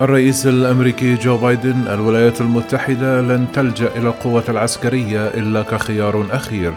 [0.00, 6.72] الرئيس الأمريكي جو بايدن الولايات المتحدة لن تلجأ إلى القوه العسكرية إلا كخيار أخير.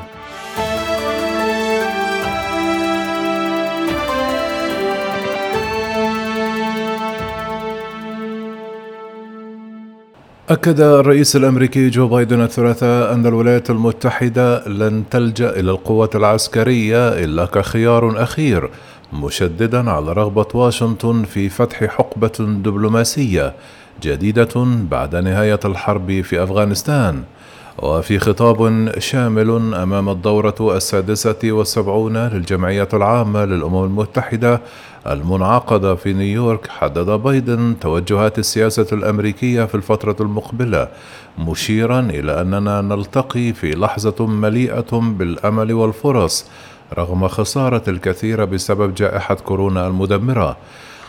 [10.49, 17.45] أكد الرئيس الأمريكي جو بايدن الثلاثاء أن الولايات المتحدة لن تلجأ إلى القوة العسكرية إلا
[17.45, 18.69] كخيار أخير.
[19.13, 23.53] مشددا على رغبة واشنطن في فتح حقبة دبلوماسية
[24.03, 27.23] جديدة بعد نهاية الحرب في أفغانستان
[27.77, 34.61] وفي خطاب شامل أمام الدورة السادسة والسبعون للجمعية العامة للأمم المتحدة
[35.07, 40.87] المنعقدة في نيويورك حدد بايدن توجهات السياسة الأمريكية في الفترة المقبلة
[41.37, 46.45] مشيرا إلى أننا نلتقي في لحظة مليئة بالأمل والفرص
[46.97, 50.57] رغم خسارة الكثير بسبب جائحة كورونا المدمرة.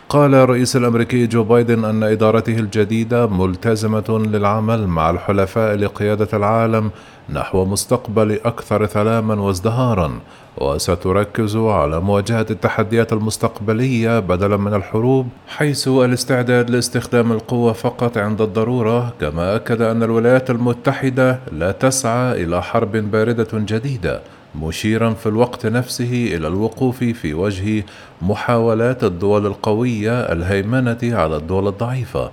[0.08, 6.90] قال الرئيس الأمريكي جو بايدن أن إدارته الجديدة ملتزمة للعمل مع الحلفاء لقيادة العالم
[7.32, 10.20] نحو مستقبل أكثر سلاما وازدهارا
[10.58, 19.12] وستركز على مواجهة التحديات المستقبلية بدلا من الحروب حيث الاستعداد لاستخدام القوة فقط عند الضرورة
[19.20, 24.20] كما أكد أن الولايات المتحدة لا تسعى إلى حرب باردة جديدة
[24.62, 27.84] مشيرا في الوقت نفسه إلى الوقوف في وجه
[28.22, 32.30] محاولات الدول القوية الهيمنة على الدول الضعيفة.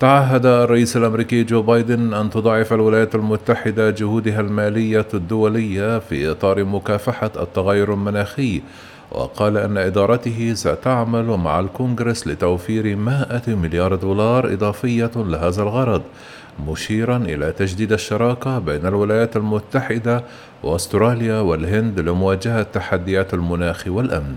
[0.00, 7.30] تعهد الرئيس الأمريكي جو بايدن أن تضاعف الولايات المتحدة جهودها المالية الدولية في إطار مكافحة
[7.36, 8.62] التغير المناخي.
[9.12, 16.02] وقال أن إدارته ستعمل مع الكونغرس لتوفير 100 مليار دولار إضافية لهذا الغرض
[16.68, 20.24] مشيرا إلى تجديد الشراكة بين الولايات المتحدة
[20.62, 24.36] وأستراليا والهند لمواجهة تحديات المناخ والأمن.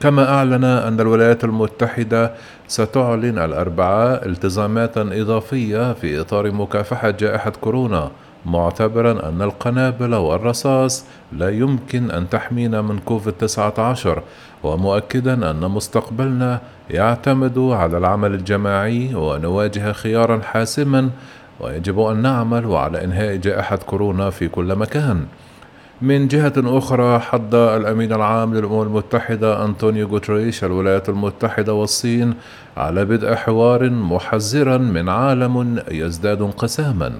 [0.00, 2.32] كما أعلن أن الولايات المتحدة
[2.68, 8.10] ستعلن الأربعاء التزامات إضافية في إطار مكافحة جائحة كورونا
[8.46, 14.22] معتبرا أن القنابل والرصاص لا يمكن أن تحمينا من كوفيد 19
[14.62, 16.60] ومؤكدا أن مستقبلنا
[16.90, 21.10] يعتمد على العمل الجماعي ونواجه خيارا حاسما
[21.60, 25.26] ويجب أن نعمل على إنهاء جائحة كورونا في كل مكان.
[26.02, 32.34] من جهة أخرى حض الأمين العام للأمم المتحدة أنطونيو غوتريش الولايات المتحدة والصين
[32.76, 37.12] على بدء حوار محذرا من عالم يزداد انقساما.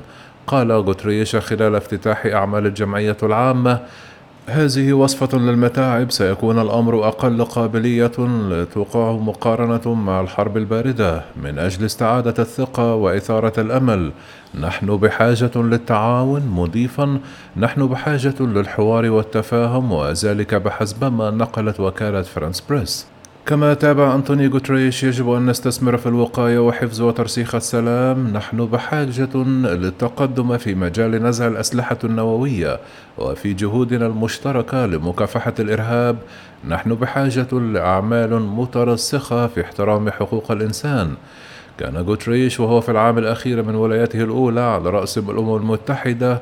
[0.47, 3.81] قال غوتريش خلال افتتاح أعمال الجمعية العامة
[4.47, 8.13] هذه وصفة للمتاعب سيكون الأمر أقل قابلية
[8.51, 11.23] لتوقعه مقارنة مع الحرب الباردة.
[11.43, 14.13] من أجل استعادة الثقة وإثارة الأمل
[14.61, 17.19] نحن بحاجة للتعاون مضيفا
[17.57, 23.14] نحن بحاجة للحوار والتفاهم وذلك بحسب ما نقلت وكالة فرانس بريس.
[23.47, 28.33] كما تابع أنطوني غوتريش يجب أن نستثمر في الوقاية وحفظ وترسيخ السلام.
[28.33, 32.81] نحن بحاجة للتقدم في مجال نزع الأسلحة النووية
[33.19, 36.17] وفي جهودنا المشتركة لمكافحة الإرهاب.
[36.69, 41.15] نحن بحاجة لأعمال مترسخة في احترام حقوق الإنسان.
[41.79, 46.41] كان غوتريش وهو في العام الأخير من ولايته الأولى على رأس الأمم المتحدة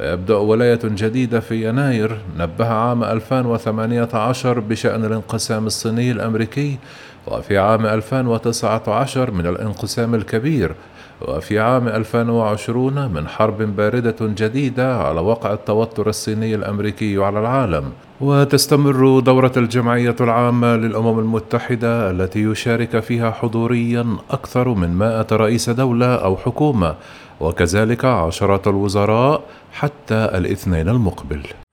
[0.00, 2.20] ويبدأ ولاية جديدة في يناير.
[2.38, 6.78] نبه عام 2018 بشأن الانقسام الصيني الأمريكي
[7.26, 10.74] وفي عام 2019 من الانقسام الكبير.
[11.22, 17.84] وفي عام 2020 من حرب باردة جديدة على وقع التوتر الصيني الأمريكي على العالم.
[18.20, 26.14] وتستمر دورة الجمعية العامة للأمم المتحدة التي يشارك فيها حضوريا أكثر من مائة رئيس دولة
[26.14, 26.94] أو حكومة
[27.40, 29.42] وكذلك عشرات الوزراء
[29.72, 31.63] حتى الاثنين المقبل.